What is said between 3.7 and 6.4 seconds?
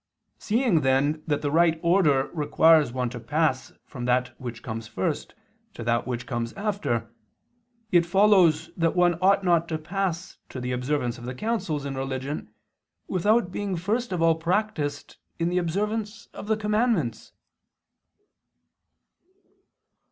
from that which comes first to that which